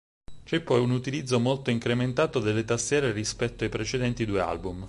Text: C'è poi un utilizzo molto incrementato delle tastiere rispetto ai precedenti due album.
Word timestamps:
C'è 0.43 0.61
poi 0.61 0.79
un 0.81 0.89
utilizzo 0.89 1.39
molto 1.39 1.69
incrementato 1.69 2.39
delle 2.39 2.65
tastiere 2.65 3.11
rispetto 3.11 3.63
ai 3.65 3.69
precedenti 3.69 4.25
due 4.25 4.41
album. 4.41 4.79